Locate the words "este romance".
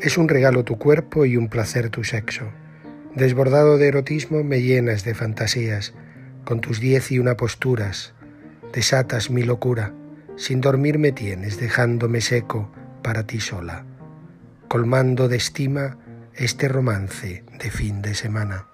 16.34-17.44